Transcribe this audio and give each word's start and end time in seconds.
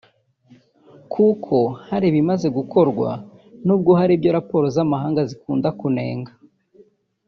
kuko 1.13 1.55
hari 1.87 2.05
ibimaze 2.11 2.47
gukorwa 2.57 3.09
n’ubwo 3.65 3.91
hari 3.99 4.11
ibyo 4.17 4.29
raporo 4.37 4.65
z’amahanga 4.75 5.21
zikunda 5.29 5.69
kunenga 5.79 6.31